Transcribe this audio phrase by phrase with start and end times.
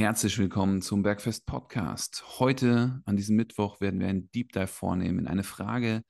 [0.00, 2.24] Herzlich willkommen zum Bergfest Podcast.
[2.38, 6.04] Heute, an diesem Mittwoch, werden wir einen Deep Dive vornehmen in eine Frage,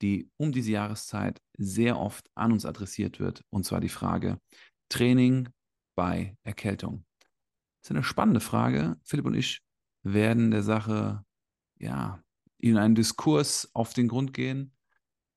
[0.00, 3.42] die um diese Jahreszeit sehr oft an uns adressiert wird.
[3.50, 4.38] Und zwar die Frage
[4.88, 5.48] Training
[5.96, 7.04] bei Erkältung.
[7.80, 8.96] Das ist eine spannende Frage.
[9.02, 9.58] Philipp und ich
[10.04, 11.24] werden der Sache
[11.80, 12.22] ja
[12.58, 14.72] in einen Diskurs auf den Grund gehen.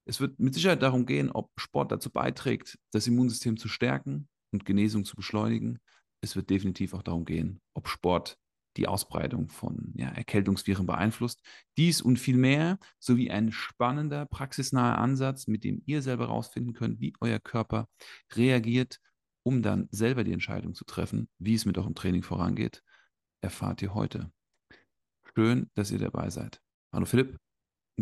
[0.08, 4.64] Es wird mit Sicherheit darum gehen, ob Sport dazu beiträgt, das Immunsystem zu stärken und
[4.64, 5.80] Genesung zu beschleunigen
[6.26, 8.38] es wird definitiv auch darum gehen, ob Sport
[8.78, 11.42] die Ausbreitung von ja, Erkältungsviren beeinflusst.
[11.78, 17.00] Dies und viel mehr sowie ein spannender, praxisnaher Ansatz, mit dem ihr selber herausfinden könnt,
[17.00, 17.88] wie euer Körper
[18.34, 19.00] reagiert,
[19.44, 22.84] um dann selber die Entscheidung zu treffen, wie es mit eurem Training vorangeht,
[23.42, 24.32] erfahrt ihr heute.
[25.34, 26.62] Schön, dass ihr dabei seid.
[26.92, 27.38] Hallo Philipp,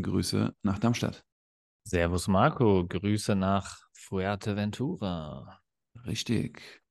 [0.01, 1.23] Grüße nach Darmstadt.
[1.85, 5.59] Servus Marco, Grüße nach Fuerteventura.
[6.05, 6.82] Richtig.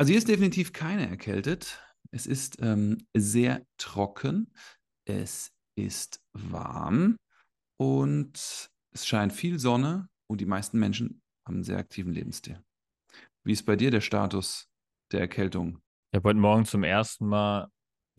[0.00, 1.82] Also hier ist definitiv keine erkältet.
[2.12, 4.54] Es ist ähm, sehr trocken.
[5.04, 7.16] Es ist warm
[7.76, 12.62] und es scheint viel Sonne und die meisten Menschen haben einen sehr aktiven Lebensstil.
[13.42, 14.68] Wie ist bei dir der Status
[15.10, 15.80] der Erkältung?
[16.12, 17.68] Ich habe heute Morgen zum ersten Mal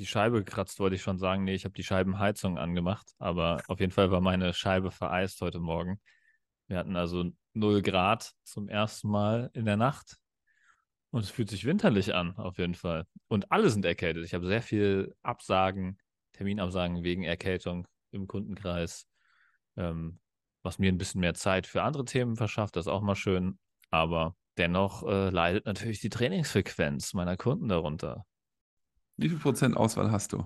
[0.01, 1.45] die Scheibe gekratzt, wollte ich schon sagen.
[1.45, 5.61] Nee, ich habe die Scheibenheizung angemacht, aber auf jeden Fall war meine Scheibe vereist heute
[5.61, 6.01] Morgen.
[6.67, 10.17] Wir hatten also 0 Grad zum ersten Mal in der Nacht
[11.11, 13.05] und es fühlt sich winterlich an, auf jeden Fall.
[13.27, 14.25] Und alle sind erkältet.
[14.25, 15.97] Ich habe sehr viel Absagen,
[16.33, 19.07] Terminabsagen wegen Erkältung im Kundenkreis,
[19.77, 20.19] ähm,
[20.61, 22.75] was mir ein bisschen mehr Zeit für andere Themen verschafft.
[22.75, 23.57] Das ist auch mal schön.
[23.91, 28.25] Aber dennoch äh, leidet natürlich die Trainingsfrequenz meiner Kunden darunter.
[29.17, 30.45] Wie viel Prozent Auswahl hast du?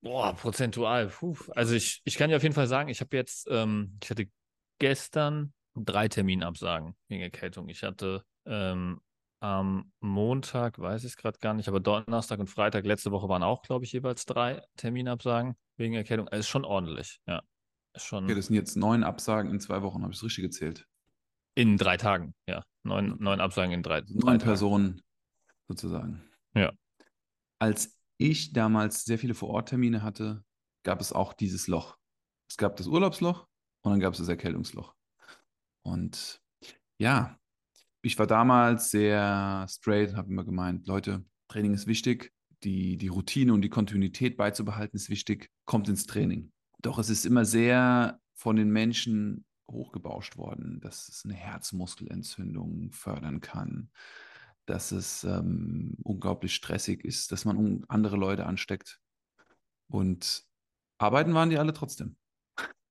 [0.00, 1.08] Boah, prozentual.
[1.08, 1.36] Puh.
[1.54, 4.28] Also ich, ich kann dir auf jeden Fall sagen, ich habe jetzt, ähm, ich hatte
[4.78, 7.68] gestern drei Terminabsagen wegen Erkältung.
[7.68, 9.00] Ich hatte ähm,
[9.40, 13.42] am Montag, weiß ich es gerade gar nicht, aber Donnerstag und Freitag letzte Woche waren
[13.42, 16.28] auch, glaube ich, jeweils drei Terminabsagen wegen Erkältung.
[16.28, 17.42] Also ist schon ordentlich, ja.
[17.94, 20.44] Ist schon okay, das sind jetzt neun Absagen in zwei Wochen, habe ich es richtig
[20.44, 20.86] gezählt?
[21.54, 22.64] In drei Tagen, ja.
[22.82, 25.02] Neun, neun Absagen in drei, Neun drei Personen
[25.68, 26.22] sozusagen.
[26.54, 26.72] Ja.
[27.60, 30.44] Als ich damals sehr viele Vororttermine hatte,
[30.84, 31.96] gab es auch dieses Loch.
[32.50, 33.46] Es gab das Urlaubsloch
[33.82, 34.94] und dann gab es das Erkältungsloch.
[35.82, 36.40] Und
[36.98, 37.38] ja,
[38.02, 42.32] ich war damals sehr straight, habe immer gemeint, Leute, Training ist wichtig,
[42.62, 46.52] die, die Routine und die Kontinuität beizubehalten ist wichtig, kommt ins Training.
[46.80, 53.40] Doch es ist immer sehr von den Menschen hochgebauscht worden, dass es eine Herzmuskelentzündung fördern
[53.40, 53.90] kann,
[54.66, 59.00] dass es ähm, unglaublich stressig ist, dass man andere Leute ansteckt.
[59.88, 60.44] Und
[60.98, 62.16] arbeiten waren die alle trotzdem.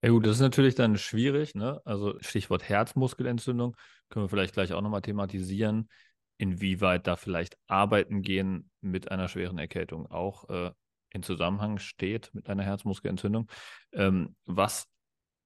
[0.04, 1.82] Ja gut, das ist natürlich dann schwierig, ne?
[1.84, 3.76] Also Stichwort Herzmuskelentzündung
[4.10, 5.90] können wir vielleicht gleich auch nochmal thematisieren,
[6.38, 10.72] inwieweit da vielleicht Arbeiten gehen mit einer schweren Erkältung auch äh,
[11.10, 13.50] in Zusammenhang steht mit einer Herzmuskelentzündung.
[13.92, 14.88] Ähm, was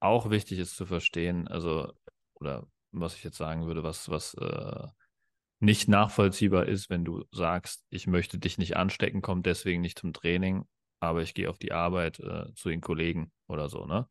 [0.01, 1.94] auch wichtig ist zu verstehen, also,
[2.33, 4.88] oder was ich jetzt sagen würde, was, was äh,
[5.59, 10.12] nicht nachvollziehbar ist, wenn du sagst, ich möchte dich nicht anstecken, komm deswegen nicht zum
[10.12, 10.66] Training,
[11.00, 14.09] aber ich gehe auf die Arbeit äh, zu den Kollegen oder so, ne?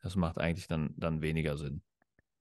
[0.00, 1.82] Das macht eigentlich dann, dann weniger Sinn.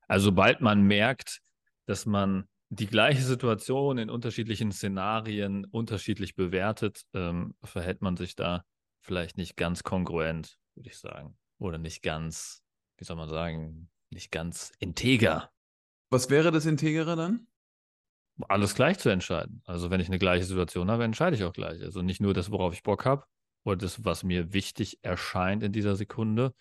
[0.07, 1.41] Also sobald man merkt,
[1.85, 8.63] dass man die gleiche Situation in unterschiedlichen Szenarien unterschiedlich bewertet, ähm, verhält man sich da
[9.01, 11.37] vielleicht nicht ganz kongruent, würde ich sagen.
[11.59, 12.61] Oder nicht ganz,
[12.97, 15.49] wie soll man sagen, nicht ganz integer.
[16.09, 17.47] Was wäre das Integere dann?
[18.47, 19.61] Alles gleich zu entscheiden.
[19.65, 21.81] Also wenn ich eine gleiche Situation habe, entscheide ich auch gleich.
[21.81, 23.25] Also nicht nur das, worauf ich Bock habe
[23.63, 26.53] oder das, was mir wichtig erscheint in dieser Sekunde,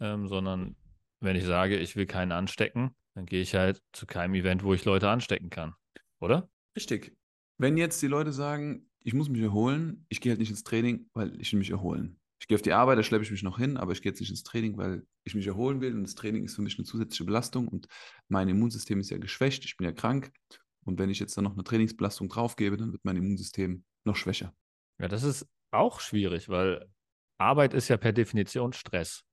[0.00, 0.76] ähm, sondern
[1.20, 4.74] wenn ich sage, ich will keinen anstecken, dann gehe ich halt zu keinem Event, wo
[4.74, 5.74] ich Leute anstecken kann.
[6.20, 6.48] Oder?
[6.76, 7.16] Richtig.
[7.58, 11.08] Wenn jetzt die Leute sagen, ich muss mich erholen, ich gehe halt nicht ins Training,
[11.14, 12.20] weil ich will mich erholen.
[12.40, 14.20] Ich gehe auf die Arbeit, da schleppe ich mich noch hin, aber ich gehe jetzt
[14.20, 15.94] nicht ins Training, weil ich mich erholen will.
[15.94, 17.88] Und das Training ist für mich eine zusätzliche Belastung und
[18.28, 20.30] mein Immunsystem ist ja geschwächt, ich bin ja krank.
[20.84, 24.54] Und wenn ich jetzt dann noch eine Trainingsbelastung draufgebe, dann wird mein Immunsystem noch schwächer.
[25.00, 26.88] Ja, das ist auch schwierig, weil
[27.38, 29.24] Arbeit ist ja per Definition Stress.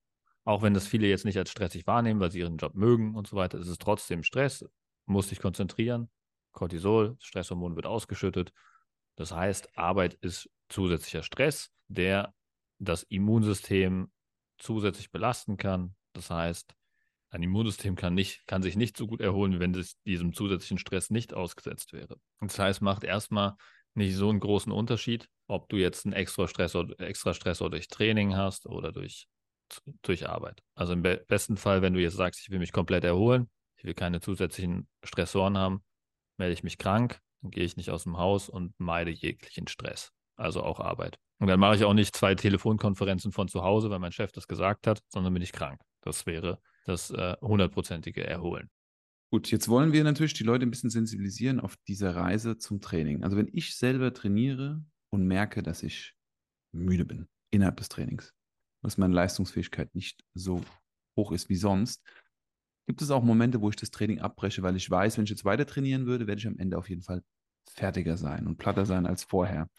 [0.46, 3.28] Auch wenn das viele jetzt nicht als stressig wahrnehmen, weil sie ihren Job mögen und
[3.28, 4.64] so weiter, ist es trotzdem Stress,
[5.06, 6.10] muss sich konzentrieren.
[6.52, 8.54] Cortisol, Stresshormon wird ausgeschüttet.
[9.16, 12.34] Das heißt, Arbeit ist zusätzlicher Stress, der
[12.80, 14.12] das Immunsystem
[14.58, 15.96] zusätzlich belasten kann.
[16.14, 16.76] Das heißt,
[17.30, 21.10] ein Immunsystem kann, nicht, kann sich nicht so gut erholen, wenn es diesem zusätzlichen Stress
[21.10, 22.18] nicht ausgesetzt wäre.
[22.40, 23.56] Das heißt, macht erstmal
[23.96, 28.36] nicht so einen großen Unterschied, ob du jetzt einen extra Stressor, extra Stressor durch Training
[28.36, 29.28] hast oder durch
[30.02, 30.62] durch Arbeit.
[30.76, 33.84] Also im be besten Fall, wenn du jetzt sagst, ich will mich komplett erholen, ich
[33.84, 35.84] will keine zusätzlichen Stressoren haben,
[36.38, 40.12] melde ich mich krank, dann gehe ich nicht aus dem Haus und meide jeglichen Stress.
[40.38, 41.18] also auch Arbeit.
[41.40, 44.48] Und dann mache ich auch nicht zwei Telefonkonferenzen von zu Hause, weil mein Chef das
[44.48, 45.82] gesagt hat, sondern bin ich krank.
[46.02, 48.70] Das wäre das äh, hundertprozentige Erholen.
[49.32, 53.24] Gut, jetzt wollen wir natürlich die Leute ein bisschen sensibilisieren auf dieser Reise zum Training.
[53.24, 56.14] Also wenn ich selber trainiere und merke, dass ich
[56.72, 58.34] müde bin innerhalb des Trainings,
[58.86, 60.62] dass meine Leistungsfähigkeit nicht so
[61.18, 62.04] hoch ist wie sonst,
[62.88, 65.46] gibt es auch Momente, wo ich das Training abbreche, weil ich weiß, wenn ich jetzt
[65.46, 67.24] weiter trainieren würde, werde ich am Ende auf jeden Fall
[67.70, 69.70] fertiger sein und platter sein als vorher.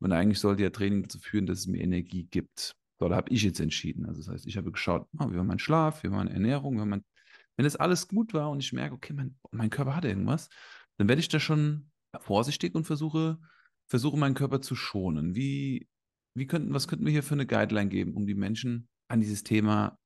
[0.00, 2.74] Und eigentlich sollte ja Training dazu führen, dass es mir Energie gibt.
[2.98, 4.06] So, da habe ich jetzt entschieden.
[4.06, 6.80] Also das heißt, ich habe geschaut, oh, wie war mein Schlaf, wie war meine Ernährung,
[6.80, 7.04] wie mein,
[7.56, 10.48] wenn das alles gut war und ich merke, okay, mein, mein Körper hat irgendwas,
[10.96, 11.90] dann werde ich da schon
[12.20, 13.38] vorsichtig und versuche,
[13.86, 15.34] versuche meinen Körper zu schonen.
[15.34, 15.88] Wie,
[16.34, 19.42] wie könnten, was könnten wir hier für eine Guideline geben, um die Menschen an dieses
[19.42, 19.98] Thema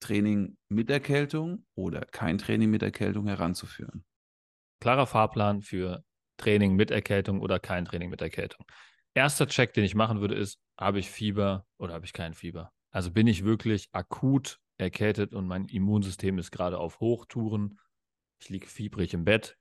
[0.00, 4.04] Training mit Erkältung oder kein Training mit Erkältung heranzuführen?
[4.80, 6.04] Klarer Fahrplan für
[6.38, 8.66] Training mit Erkältung oder kein Training mit Erkältung.
[9.14, 12.72] Erster Check, den ich machen würde, ist, habe ich Fieber oder habe ich kein Fieber?
[12.90, 17.78] Also bin ich wirklich akut erkältet und mein Immunsystem ist gerade auf Hochtouren.
[18.40, 19.56] Ich liege fiebrig im Bett.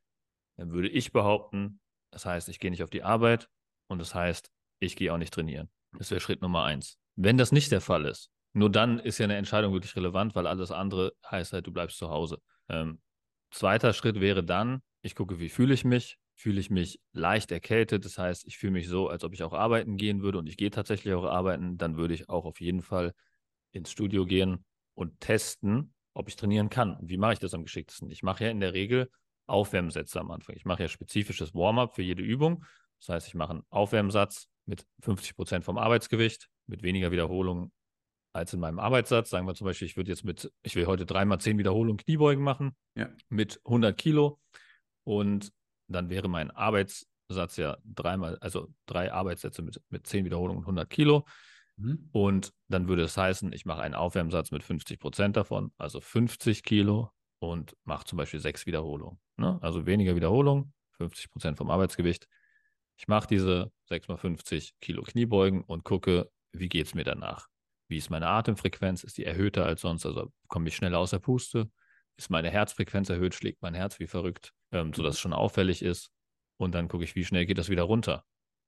[0.58, 1.80] Dann würde ich behaupten,
[2.12, 3.50] das heißt, ich gehe nicht auf die Arbeit
[3.88, 5.70] und das heißt, ich gehe auch nicht trainieren.
[5.98, 6.98] Das wäre Schritt Nummer eins.
[7.16, 10.48] Wenn das nicht der Fall ist, nur dann ist ja eine Entscheidung wirklich relevant, weil
[10.48, 12.40] alles andere heißt halt, du bleibst zu Hause.
[12.70, 13.02] Ähm,
[13.52, 16.18] zweiter Schritt wäre dann, ich gucke, wie fühle ich mich.
[16.38, 19.54] Fühle ich mich leicht erkältet, das heißt, ich fühle mich so, als ob ich auch
[19.54, 22.82] arbeiten gehen würde und ich gehe tatsächlich auch arbeiten, dann würde ich auch auf jeden
[22.82, 23.14] Fall
[23.72, 24.66] ins Studio gehen
[24.96, 26.98] und testen, ob ich trainieren kann.
[27.02, 28.10] Wie mache ich das am geschicktesten?
[28.10, 29.10] Ich mache ja in der Regel
[29.48, 30.56] Aufwärmsätze am Anfang.
[30.56, 32.66] Ich mache ja spezifisches Warm-up für jede Übung.
[33.00, 37.72] Das heißt, ich mache einen Aufwärmsatz mit 50 Prozent vom Arbeitsgewicht, mit weniger Wiederholungen
[38.34, 39.30] als in meinem Arbeitssatz.
[39.30, 42.44] Sagen wir zum Beispiel, ich würde jetzt mit, ich will heute dreimal zehn Wiederholungen Kniebeugen
[42.44, 43.10] machen ja.
[43.30, 44.40] mit 100 Kilo
[45.04, 45.52] und
[45.88, 50.90] dann wäre mein Arbeitssatz ja dreimal, also drei Arbeitssätze mit, mit zehn Wiederholungen und 100
[50.90, 51.26] Kilo.
[51.78, 52.10] Mhm.
[52.12, 56.64] Und dann würde es heißen, ich mache einen Aufwärmsatz mit 50 Prozent davon, also 50
[56.64, 59.20] Kilo und mache zum Beispiel sechs Wiederholungen.
[59.38, 59.60] Ne?
[59.62, 62.28] Also weniger Wiederholung, 50 Prozent vom Arbeitsgewicht.
[62.98, 67.48] Ich mache diese 6 mal 50 Kilo Kniebeugen und gucke, wie geht es mir danach.
[67.88, 69.04] Wie ist meine Atemfrequenz?
[69.04, 70.06] Ist die erhöhter als sonst?
[70.06, 71.70] Also komme ich schneller aus der Puste?
[72.18, 73.36] Ist meine Herzfrequenz erhöht?
[73.36, 76.10] Schlägt mein Herz wie verrückt, ähm, sodass es schon auffällig ist?
[76.58, 78.24] Und dann gucke ich, wie schnell geht das wieder runter?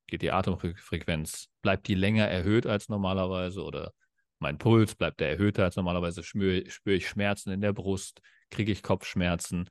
[0.07, 3.63] Geht die Atemfrequenz, bleibt die länger erhöht als normalerweise?
[3.63, 3.93] Oder
[4.39, 6.21] mein Puls, bleibt der erhöhter als normalerweise?
[6.21, 8.21] Spüre, spüre ich Schmerzen in der Brust?
[8.51, 9.69] Kriege ich Kopfschmerzen?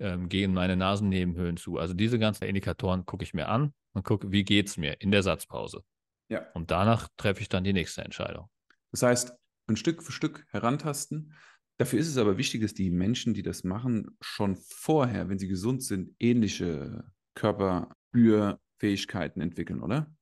[0.00, 1.78] Ähm, gehen meine Nasennebenhöhlen zu?
[1.78, 5.10] Also diese ganzen Indikatoren gucke ich mir an und gucke, wie geht es mir in
[5.10, 5.82] der Satzpause.
[6.28, 6.46] Ja.
[6.54, 8.48] Und danach treffe ich dann die nächste Entscheidung.
[8.90, 9.34] Das heißt,
[9.66, 11.34] ein Stück für Stück herantasten.
[11.78, 15.48] Dafür ist es aber wichtig, dass die Menschen, die das machen, schon vorher, wenn sie
[15.48, 17.04] gesund sind, ähnliche
[17.34, 20.14] Körperspürfähigkeiten entwickeln, oder?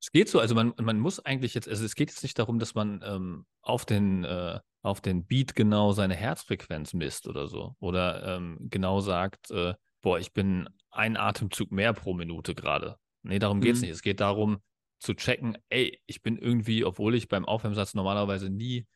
[0.00, 2.58] Es geht so, also man, man muss eigentlich jetzt, also es geht jetzt nicht darum,
[2.58, 7.76] dass man ähm, auf, den, äh, auf den Beat genau seine Herzfrequenz misst oder so.
[7.78, 12.98] Oder ähm, genau sagt, äh, boah, ich bin ein Atemzug mehr pro Minute gerade.
[13.22, 13.86] Nee, darum geht es mhm.
[13.86, 13.94] nicht.
[13.94, 14.60] Es geht darum,
[15.02, 18.86] zu checken, ey, ich bin irgendwie, obwohl ich beim Aufwärmsatz normalerweise nie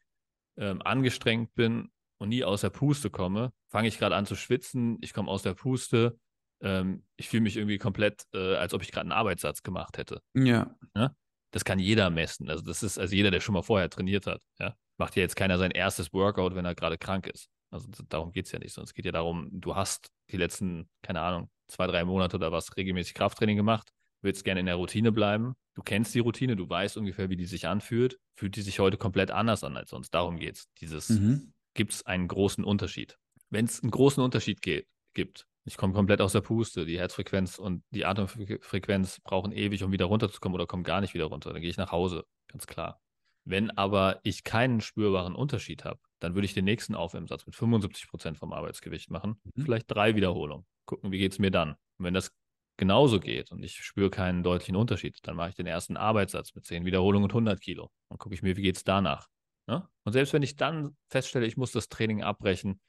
[0.56, 4.98] ähm, angestrengt bin und nie aus der Puste komme, fange ich gerade an zu schwitzen,
[5.02, 6.18] ich komme aus der Puste,
[6.62, 10.22] ähm, ich fühle mich irgendwie komplett, äh, als ob ich gerade einen Arbeitssatz gemacht hätte.
[10.34, 10.44] Ja.
[10.44, 10.76] ja.
[10.94, 11.16] Ne?
[11.50, 12.48] Das kann jeder messen.
[12.48, 14.40] Also das ist also jeder, der schon mal vorher trainiert hat.
[14.58, 14.76] Ja?
[14.98, 17.48] Macht ja jetzt keiner sein erstes Workout, wenn er gerade krank ist.
[17.70, 20.88] Also darum geht es ja nicht, sondern es geht ja darum, du hast die letzten,
[21.02, 23.90] keine Ahnung, zwei, drei Monate oder was regelmäßig Krafttraining gemacht
[24.26, 25.54] willst gerne in der Routine bleiben.
[25.74, 28.18] Du kennst die Routine, du weißt ungefähr, wie die sich anfühlt.
[28.34, 30.10] Fühlt die sich heute komplett anders an als sonst?
[30.10, 30.66] Darum geht es.
[30.80, 31.54] Dieses, mhm.
[31.72, 33.16] gibt es einen großen Unterschied?
[33.48, 37.58] Wenn es einen großen Unterschied geht, gibt, ich komme komplett aus der Puste, die Herzfrequenz
[37.58, 41.60] und die Atemfrequenz brauchen ewig, um wieder runterzukommen oder kommen gar nicht wieder runter, dann
[41.60, 43.00] gehe ich nach Hause, ganz klar.
[43.44, 48.08] Wenn aber ich keinen spürbaren Unterschied habe, dann würde ich den nächsten Aufwärmsatz mit 75
[48.08, 49.40] Prozent vom Arbeitsgewicht machen.
[49.44, 49.62] Mhm.
[49.64, 50.66] Vielleicht drei Wiederholungen.
[50.84, 51.70] Gucken, wie geht es mir dann.
[51.98, 52.32] Und wenn das
[52.76, 56.64] genauso geht und ich spüre keinen deutlichen Unterschied, dann mache ich den ersten Arbeitssatz mit
[56.64, 57.90] 10 Wiederholungen und 100 Kilo.
[58.08, 59.28] Dann gucke ich mir, wie geht es danach.
[59.66, 59.88] Ne?
[60.04, 62.80] Und selbst wenn ich dann feststelle, ich muss das Training abbrechen,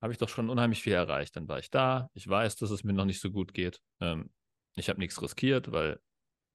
[0.00, 1.36] habe ich doch schon unheimlich viel erreicht.
[1.36, 3.80] Dann war ich da, ich weiß, dass es mir noch nicht so gut geht.
[4.00, 4.30] Ähm,
[4.76, 6.00] ich habe nichts riskiert, weil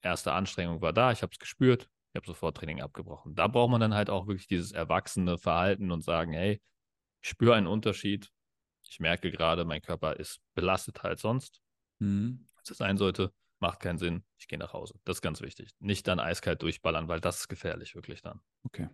[0.01, 3.35] erste Anstrengung war da, ich habe es gespürt, ich habe sofort Training abgebrochen.
[3.35, 6.61] Da braucht man dann halt auch wirklich dieses erwachsene Verhalten und sagen, hey,
[7.21, 8.31] ich spüre einen Unterschied.
[8.87, 11.61] Ich merke gerade, mein Körper ist belastet halt sonst.
[11.99, 14.95] Mhm sein sollte, macht keinen Sinn, ich gehe nach Hause.
[15.05, 15.71] Das ist ganz wichtig.
[15.79, 18.39] Nicht dann eiskalt durchballern, weil das ist gefährlich, wirklich dann.
[18.63, 18.89] Okay.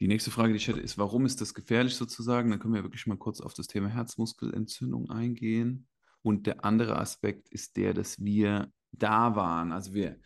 [0.00, 2.50] Die nächste Frage, die ich hätte, ist, warum ist das gefährlich sozusagen?
[2.50, 5.88] Dann können wir wirklich mal kurz auf das Thema Herzmuskelentzündung eingehen.
[6.22, 9.72] Und der andere Aspekt ist der, dass wir da waren.
[9.72, 10.20] Also wir,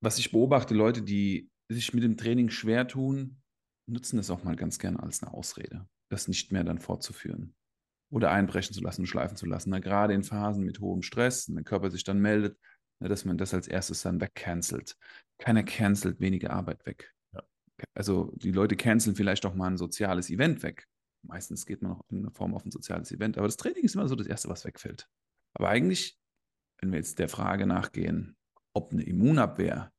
[0.00, 3.42] was ich beobachte, Leute, die sich mit dem Training schwer tun,
[3.86, 7.54] nutzen das auch mal ganz gerne als eine Ausrede, das nicht mehr dann fortzuführen
[8.10, 9.70] oder einbrechen zu lassen, schleifen zu lassen.
[9.70, 12.58] Na, gerade in Phasen mit hohem Stress, wenn der Körper sich dann meldet,
[13.00, 14.96] na, dass man das als erstes dann wegcancelt.
[15.38, 17.14] Keiner cancelt weniger Arbeit weg.
[17.32, 17.42] Ja.
[17.94, 20.86] Also die Leute canceln vielleicht auch mal ein soziales Event weg.
[21.22, 23.94] Meistens geht man auch in einer Form auf ein soziales Event, aber das Training ist
[23.94, 25.08] immer so das Erste, was wegfällt.
[25.54, 26.18] Aber eigentlich,
[26.80, 28.36] wenn wir jetzt der Frage nachgehen,
[28.72, 29.92] ob eine Immunabwehr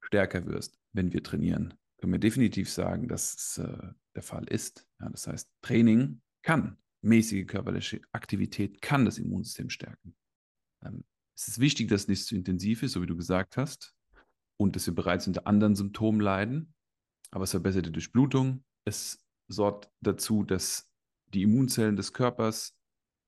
[0.00, 4.86] stärker wirst, wenn wir trainieren, können wir definitiv sagen, dass es äh, der Fall ist.
[5.00, 10.14] Ja, das heißt, Training kann, mäßige körperliche Aktivität kann das Immunsystem stärken.
[10.84, 11.04] Ähm,
[11.36, 13.94] es ist wichtig, dass es nicht zu intensiv ist, so wie du gesagt hast,
[14.56, 16.74] und dass wir bereits unter anderen Symptomen leiden.
[17.30, 18.64] Aber es verbessert die Durchblutung.
[18.84, 20.88] Es sorgt dazu, dass
[21.26, 22.76] die Immunzellen des Körpers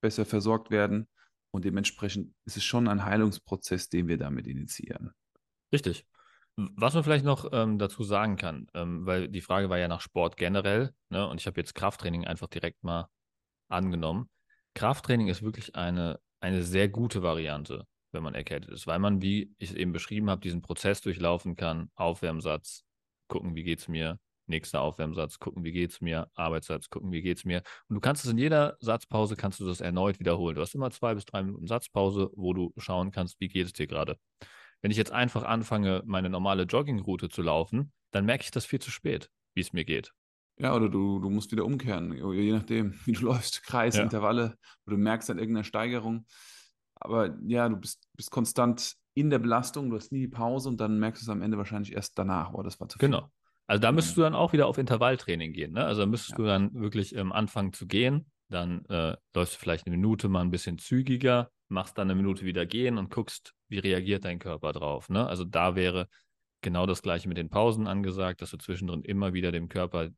[0.01, 1.09] besser versorgt werden.
[1.53, 5.13] Und dementsprechend ist es schon ein Heilungsprozess, den wir damit initiieren.
[5.73, 6.07] Richtig.
[6.57, 10.01] Was man vielleicht noch ähm, dazu sagen kann, ähm, weil die Frage war ja nach
[10.01, 11.27] Sport generell, ne?
[11.29, 13.09] und ich habe jetzt Krafttraining einfach direkt mal
[13.69, 14.29] angenommen.
[14.75, 19.55] Krafttraining ist wirklich eine, eine sehr gute Variante, wenn man erkältet ist, weil man, wie
[19.59, 22.85] ich es eben beschrieben habe, diesen Prozess durchlaufen kann, Aufwärmsatz,
[23.29, 27.23] gucken, wie geht es mir, nächster Aufwärmsatz, gucken, wie geht es mir, Arbeitssatz, gucken, wie
[27.23, 27.63] geht es mir.
[27.89, 30.57] Und du kannst es in jeder Satzpause, kannst du das erneut wiederholen.
[30.57, 33.73] Du hast immer zwei bis drei Minuten Satzpause, wo du schauen kannst, wie geht es
[33.73, 34.19] dir gerade.
[34.83, 38.79] Wenn ich jetzt einfach anfange, meine normale Joggingroute zu laufen, dann merke ich das viel
[38.79, 40.13] zu spät, wie es mir geht.
[40.59, 44.03] Ja, oder du, du musst wieder umkehren, je nachdem, wie du läufst, Kreis, ja.
[44.03, 46.27] Intervalle, oder du merkst an irgendeiner Steigerung.
[46.95, 50.81] Aber ja, du bist, bist konstant in der Belastung, du hast nie die Pause und
[50.81, 53.09] dann merkst du es am Ende wahrscheinlich erst danach, oh, das war zu viel.
[53.09, 53.31] Genau.
[53.67, 55.73] Also da müsstest du dann auch wieder auf Intervalltraining gehen.
[55.73, 55.85] Ne?
[55.85, 56.37] Also da müsstest ja.
[56.37, 58.31] du dann wirklich ähm, anfangen zu gehen.
[58.49, 62.45] Dann äh, läufst du vielleicht eine Minute mal ein bisschen zügiger, machst dann eine Minute
[62.45, 65.09] wieder gehen und guckst, wie reagiert dein Körper drauf.
[65.09, 65.27] Ne?
[65.27, 66.09] Also da wäre
[66.61, 70.11] genau das gleiche mit den Pausen angesagt, dass du zwischendrin immer wieder dem Körper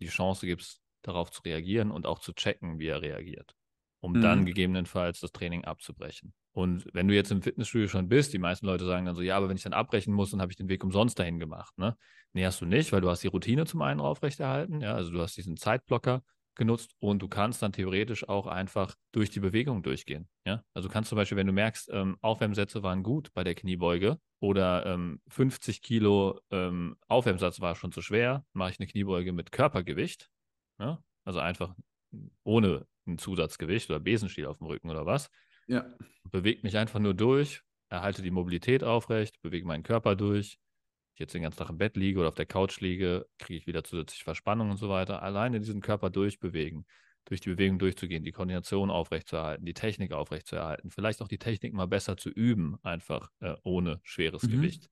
[0.00, 3.54] die Chance gibst, darauf zu reagieren und auch zu checken, wie er reagiert,
[4.00, 4.20] um mhm.
[4.20, 6.34] dann gegebenenfalls das Training abzubrechen.
[6.52, 9.36] Und wenn du jetzt im Fitnessstudio schon bist, die meisten Leute sagen dann so, ja,
[9.36, 11.76] aber wenn ich dann abbrechen muss, dann habe ich den Weg umsonst dahin gemacht.
[11.76, 11.96] Ne?
[12.32, 15.20] Nee, hast du nicht, weil du hast die Routine zum einen aufrechterhalten, ja, also du
[15.20, 16.22] hast diesen Zeitblocker
[16.54, 20.28] genutzt und du kannst dann theoretisch auch einfach durch die Bewegung durchgehen.
[20.46, 20.62] Ja?
[20.72, 24.86] Also kannst zum Beispiel, wenn du merkst, ähm, Aufwärmsätze waren gut bei der Kniebeuge oder
[24.86, 30.30] ähm, 50 Kilo ähm, Aufwärmsatz war schon zu schwer, mache ich eine Kniebeuge mit Körpergewicht,
[30.78, 31.02] ja?
[31.24, 31.74] also einfach
[32.44, 35.30] ohne ein Zusatzgewicht oder Besenstiel auf dem Rücken oder was
[35.66, 35.84] ja.
[36.24, 40.58] Bewege mich einfach nur durch, erhalte die Mobilität aufrecht, bewege meinen Körper durch.
[41.14, 43.66] Ich jetzt den ganzen Tag im Bett liege oder auf der Couch liege, kriege ich
[43.66, 45.22] wieder zusätzlich Verspannung und so weiter.
[45.22, 46.86] Alleine diesen Körper durchbewegen,
[47.26, 51.86] durch die Bewegung durchzugehen, die Koordination aufrechtzuerhalten, die Technik aufrechtzuerhalten, vielleicht auch die Technik mal
[51.86, 54.52] besser zu üben, einfach äh, ohne schweres mhm.
[54.52, 54.88] Gewicht.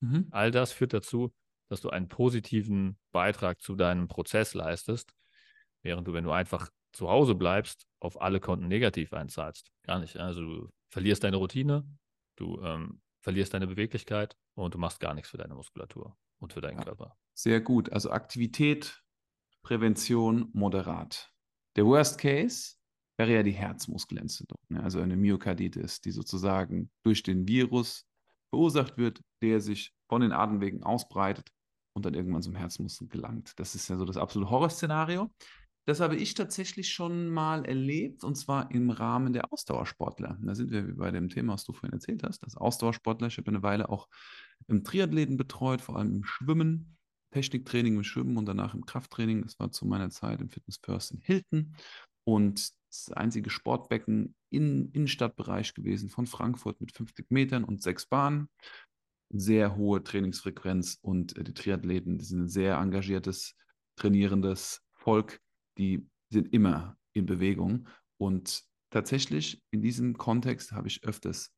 [0.00, 0.26] Mhm.
[0.30, 1.32] All das führt dazu,
[1.68, 5.14] dass du einen positiven Beitrag zu deinem Prozess leistest,
[5.82, 9.70] während du, wenn du einfach zu Hause bleibst, auf alle Konten negativ einzahlst.
[9.82, 10.16] Gar nicht.
[10.16, 11.86] Also du verlierst deine Routine,
[12.36, 16.60] du ähm, verlierst deine Beweglichkeit und du machst gar nichts für deine Muskulatur und für
[16.60, 17.16] deinen ja, Körper.
[17.34, 17.90] Sehr gut.
[17.92, 19.02] Also Aktivität,
[19.62, 21.33] Prävention, moderat.
[21.76, 22.74] Der Worst Case
[23.16, 24.82] wäre ja die Herzmuskelentzündung, ne?
[24.82, 28.06] also eine Myokarditis, die sozusagen durch den Virus
[28.50, 31.48] verursacht wird, der sich von den Atemwegen ausbreitet
[31.94, 33.52] und dann irgendwann zum Herzmuskel gelangt.
[33.56, 35.30] Das ist ja so das absolute Horrorszenario.
[35.86, 40.38] Das habe ich tatsächlich schon mal erlebt und zwar im Rahmen der Ausdauersportler.
[40.40, 42.40] Da sind wir bei dem Thema, was du vorhin erzählt hast.
[42.40, 43.26] Das Ausdauersportler.
[43.26, 44.08] Ich habe eine Weile auch
[44.66, 46.96] im Triathleten betreut, vor allem im Schwimmen,
[47.34, 49.42] Techniktraining im Schwimmen und danach im Krafttraining.
[49.42, 51.74] Das war zu meiner Zeit im Fitness First in Hilton
[52.24, 58.48] und das einzige Sportbecken im Innenstadtbereich gewesen von Frankfurt mit 50 Metern und sechs Bahnen.
[59.30, 63.56] Sehr hohe Trainingsfrequenz und äh, die Triathleten die sind ein sehr engagiertes,
[63.96, 65.40] trainierendes Volk
[65.76, 67.88] die sind immer in Bewegung.
[68.16, 71.52] Und tatsächlich in diesem Kontext habe ich öfters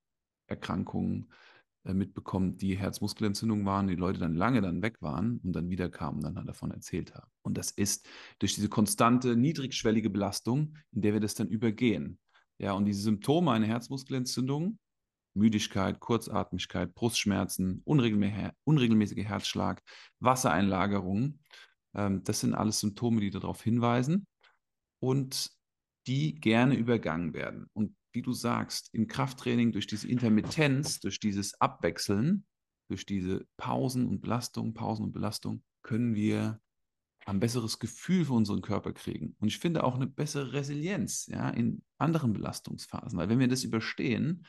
[0.49, 1.31] Erkrankungen
[1.87, 5.89] äh, mitbekommen, die Herzmuskelentzündung waren, die Leute dann lange dann weg waren und dann wieder
[5.89, 7.31] kamen, dann davon erzählt haben.
[7.43, 12.19] Und das ist durch diese konstante, niedrigschwellige Belastung, in der wir das dann übergehen.
[12.59, 14.79] Ja, und diese Symptome einer Herzmuskelentzündung,
[15.35, 19.83] Müdigkeit, Kurzatmigkeit, Brustschmerzen, unregelmäßiger Herzschlag,
[20.21, 21.41] Wassereinlagerungen,
[21.95, 24.27] ähm, das sind alles Symptome, die darauf hinweisen
[24.99, 25.51] und
[26.07, 27.67] die gerne übergangen werden.
[27.73, 32.47] Und wie du sagst, im Krafttraining durch diese Intermittenz, durch dieses Abwechseln,
[32.89, 36.59] durch diese Pausen und Belastung, Pausen und Belastung, können wir
[37.27, 39.37] ein besseres Gefühl für unseren Körper kriegen.
[39.39, 43.19] Und ich finde auch eine bessere Resilienz ja, in anderen Belastungsphasen.
[43.19, 44.47] Weil wenn wir das überstehen,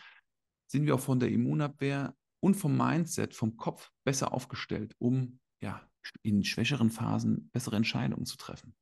[0.67, 5.85] sind wir auch von der Immunabwehr und vom Mindset, vom Kopf besser aufgestellt, um ja
[6.21, 8.73] in schwächeren Phasen bessere Entscheidungen zu treffen.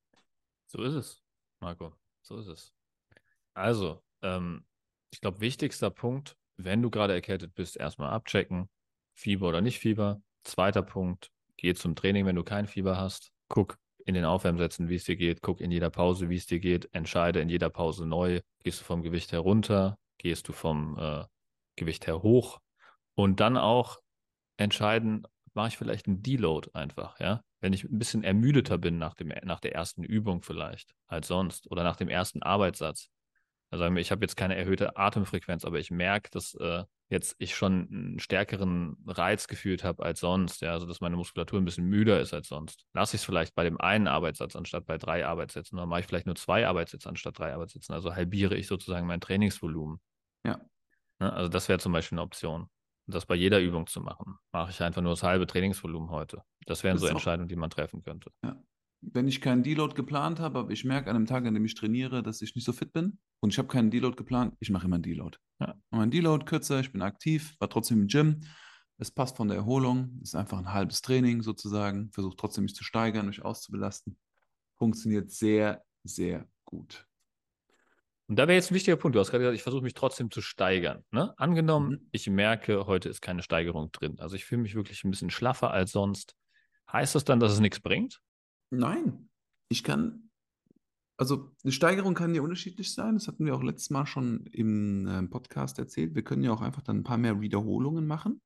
[0.67, 1.23] So ist es,
[1.59, 1.95] Marco.
[2.21, 2.73] So ist es.
[3.55, 4.63] Also, ähm,
[5.15, 8.67] ich glaube, wichtigster Punkt, wenn du gerade erkältet bist, erstmal abchecken,
[9.13, 10.21] Fieber oder nicht Fieber.
[10.43, 13.31] Zweiter Punkt, geh zum Training, wenn du kein Fieber hast.
[13.47, 15.41] Guck in den Aufwärmsätzen, wie es dir geht.
[15.41, 16.89] Guck in jeder Pause, wie es dir geht.
[16.93, 18.41] Entscheide in jeder Pause neu.
[18.61, 19.97] Gehst du vom Gewicht herunter?
[20.17, 21.23] Gehst du vom äh,
[21.77, 22.59] Gewicht her hoch?
[23.15, 24.01] Und dann auch
[24.57, 27.41] entscheiden, mache ich vielleicht einen Deload einfach, ja?
[27.61, 31.71] Wenn ich ein bisschen ermüdeter bin nach, dem, nach der ersten Übung vielleicht als sonst
[31.71, 33.07] oder nach dem ersten Arbeitssatz.
[33.71, 37.87] Also ich habe jetzt keine erhöhte Atemfrequenz, aber ich merke, dass äh, jetzt ich schon
[37.91, 42.19] einen stärkeren Reiz gefühlt habe als sonst, ja, also dass meine Muskulatur ein bisschen müder
[42.19, 42.85] ist als sonst.
[42.93, 46.05] Lasse ich es vielleicht bei dem einen Arbeitssatz anstatt bei drei Arbeitssätzen oder mache ich
[46.07, 47.93] vielleicht nur zwei Arbeitssätze anstatt drei Arbeitssätzen.
[47.93, 49.99] Also halbiere ich sozusagen mein Trainingsvolumen.
[50.45, 50.59] Ja.
[51.19, 51.31] Ne?
[51.33, 52.69] Also das wäre zum Beispiel eine Option.
[53.07, 54.37] Das bei jeder Übung zu machen.
[54.51, 56.41] Mache ich einfach nur das halbe Trainingsvolumen heute.
[56.65, 58.31] Das wären das so Entscheidungen, die man treffen könnte.
[58.43, 58.59] Ja.
[59.13, 61.75] Wenn ich keinen Deload geplant habe, aber ich merke an dem Tag, an dem ich
[61.75, 64.85] trainiere, dass ich nicht so fit bin und ich habe keinen Deload geplant, ich mache
[64.85, 65.37] immer einen Deload.
[65.59, 65.75] Ja.
[65.91, 68.41] Mein Deload kürzer, ich bin aktiv, war trotzdem im Gym.
[68.97, 72.83] Es passt von der Erholung, ist einfach ein halbes Training sozusagen, versuche trotzdem mich zu
[72.83, 74.17] steigern, mich auszubelasten.
[74.77, 77.05] Funktioniert sehr, sehr gut.
[78.27, 79.15] Und da wäre jetzt ein wichtiger Punkt.
[79.15, 81.03] Du hast gerade gesagt, ich versuche mich trotzdem zu steigern.
[81.11, 81.33] Ne?
[81.37, 82.09] Angenommen, mhm.
[82.11, 84.19] ich merke, heute ist keine Steigerung drin.
[84.19, 86.35] Also ich fühle mich wirklich ein bisschen schlaffer als sonst.
[86.91, 88.21] Heißt das dann, dass es nichts bringt?
[88.79, 89.29] Nein.
[89.69, 90.29] Ich kann,
[91.17, 93.15] also eine Steigerung kann ja unterschiedlich sein.
[93.15, 96.15] Das hatten wir auch letztes Mal schon im äh, Podcast erzählt.
[96.15, 98.41] Wir können ja auch einfach dann ein paar mehr Wiederholungen machen.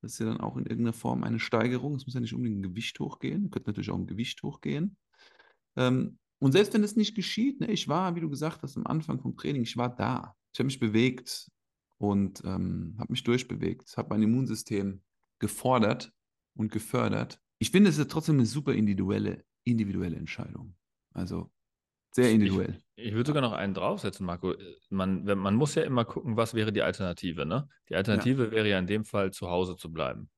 [0.00, 1.94] Das ist ja dann auch in irgendeiner Form eine Steigerung.
[1.94, 3.44] Es muss ja nicht unbedingt ein Gewicht hochgehen.
[3.44, 4.96] Ihr könnt natürlich auch ein Gewicht hochgehen.
[5.76, 8.86] Ähm, und selbst wenn es nicht geschieht, ne, ich war, wie du gesagt hast, am
[8.86, 10.36] Anfang vom Training, ich war da.
[10.52, 11.50] Ich habe mich bewegt
[11.98, 15.02] und ähm, habe mich durchbewegt, habe mein Immunsystem
[15.40, 16.12] gefordert
[16.56, 17.40] und gefördert.
[17.58, 20.74] Ich finde, es ist trotzdem eine super individuelle, individuelle Entscheidung.
[21.12, 21.50] Also
[22.12, 22.80] sehr individuell.
[22.96, 24.54] Ich, ich würde sogar noch einen draufsetzen, Marco.
[24.90, 27.46] Man, man muss ja immer gucken, was wäre die Alternative.
[27.46, 27.68] Ne?
[27.88, 28.50] Die Alternative ja.
[28.50, 30.30] wäre ja in dem Fall, zu Hause zu bleiben.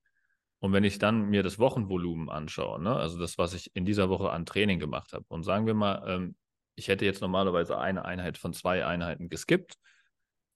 [0.58, 4.10] Und wenn ich dann mir das Wochenvolumen anschaue, ne, also das, was ich in dieser
[4.10, 6.36] Woche an Training gemacht habe, und sagen wir mal, ähm,
[6.74, 9.78] ich hätte jetzt normalerweise eine Einheit von zwei Einheiten geskippt,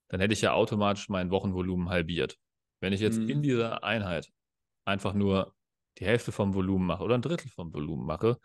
[0.09, 2.37] dann hätte ich ja automatisch mein Wochenvolumen halbiert.
[2.81, 3.29] Wenn ich jetzt mhm.
[3.29, 4.31] in dieser Einheit
[4.85, 5.54] einfach nur
[5.97, 8.37] die Hälfte vom Volumen mache oder ein Drittel vom Volumen mache,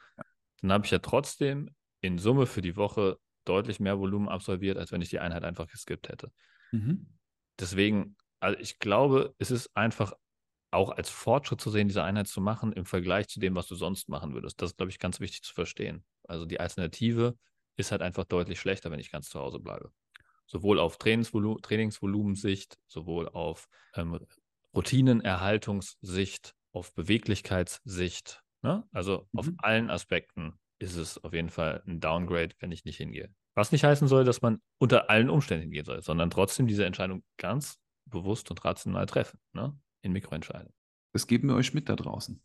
[0.60, 4.92] dann habe ich ja trotzdem in Summe für die Woche deutlich mehr Volumen absolviert, als
[4.92, 6.30] wenn ich die Einheit einfach geskippt hätte.
[6.72, 7.06] Mhm.
[7.58, 10.12] Deswegen, also ich glaube, es ist einfach
[10.70, 13.74] auch als Fortschritt zu sehen, diese Einheit zu machen im Vergleich zu dem, was du
[13.74, 14.62] sonst machen würdest.
[14.62, 16.04] Das ist, glaube ich, ganz wichtig zu verstehen.
[16.28, 17.36] Also die Alternative
[17.76, 19.90] ist halt einfach deutlich schlechter, wenn ich ganz zu Hause bleibe.
[20.46, 24.20] Sowohl auf Trainingsvolu Trainingsvolumensicht, sowohl auf ähm,
[24.74, 28.42] Routinenerhaltungssicht, auf Beweglichkeitssicht.
[28.62, 28.84] Ne?
[28.92, 29.38] Also mhm.
[29.38, 33.34] auf allen Aspekten ist es auf jeden Fall ein Downgrade, wenn ich nicht hingehe.
[33.54, 37.22] Was nicht heißen soll, dass man unter allen Umständen hingehen soll, sondern trotzdem diese Entscheidung
[37.36, 39.38] ganz bewusst und rational treffen.
[39.52, 39.78] Ne?
[40.02, 40.74] in Mikroentscheidungen.
[41.12, 42.42] Das geben wir euch mit da draußen.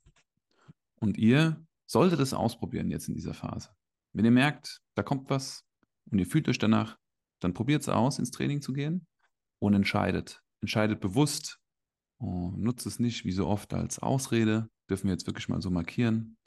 [0.95, 3.69] Und ihr solltet es ausprobieren jetzt in dieser Phase.
[4.13, 5.65] Wenn ihr merkt, da kommt was
[6.09, 6.97] und ihr fühlt euch danach,
[7.41, 9.05] dann probiert es aus, ins Training zu gehen
[9.59, 10.41] und entscheidet.
[10.61, 11.59] Entscheidet bewusst.
[12.25, 14.67] Oh, nutzt es nicht wie so oft als Ausrede.
[14.89, 16.37] Dürfen wir jetzt wirklich mal so markieren.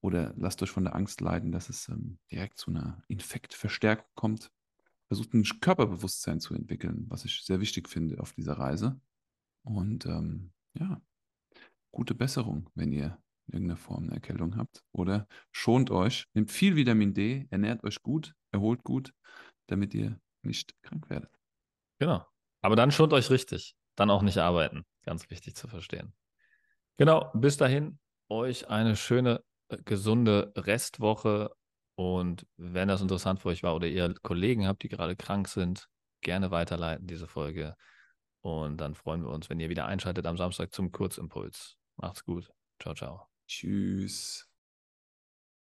[0.00, 4.50] Oder lasst euch von der Angst leiden, dass es ähm, direkt zu einer Infektverstärkung kommt.
[5.06, 9.00] Versucht ein Körperbewusstsein zu entwickeln, was ich sehr wichtig finde auf dieser Reise.
[9.62, 11.00] Und ähm, ja,
[11.92, 14.84] gute Besserung, wenn ihr irgendeine Form eine Erkältung habt.
[14.90, 19.14] Oder schont euch, nehmt viel Vitamin D, ernährt euch gut, erholt gut,
[19.68, 21.30] damit ihr nicht krank werdet.
[22.00, 22.26] Genau.
[22.60, 23.77] Aber dann schont euch richtig.
[23.98, 24.84] Dann auch nicht arbeiten.
[25.04, 26.14] Ganz wichtig zu verstehen.
[26.98, 27.32] Genau.
[27.34, 31.50] Bis dahin euch eine schöne, äh, gesunde Restwoche.
[31.96, 35.88] Und wenn das interessant für euch war oder ihr Kollegen habt, die gerade krank sind,
[36.20, 37.74] gerne weiterleiten diese Folge.
[38.40, 41.76] Und dann freuen wir uns, wenn ihr wieder einschaltet am Samstag zum Kurzimpuls.
[41.96, 42.52] Macht's gut.
[42.80, 43.26] Ciao, ciao.
[43.48, 44.47] Tschüss.